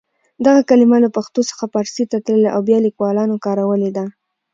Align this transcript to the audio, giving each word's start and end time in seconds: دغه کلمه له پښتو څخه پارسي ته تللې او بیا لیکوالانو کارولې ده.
دغه 0.45 0.61
کلمه 0.69 0.97
له 1.05 1.09
پښتو 1.15 1.39
څخه 1.49 1.63
پارسي 1.73 2.03
ته 2.11 2.17
تللې 2.25 2.49
او 2.55 2.61
بیا 2.67 2.77
لیکوالانو 2.87 3.35
کارولې 3.45 3.91
ده. 3.97 4.05